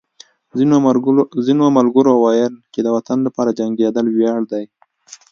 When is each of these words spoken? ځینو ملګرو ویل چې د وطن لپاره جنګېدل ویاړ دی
ځینو 1.45 1.65
ملګرو 1.77 2.13
ویل 2.23 2.53
چې 2.73 2.79
د 2.83 2.87
وطن 2.97 3.17
لپاره 3.27 3.55
جنګېدل 3.59 4.05
ویاړ 4.09 4.41
دی 4.51 4.63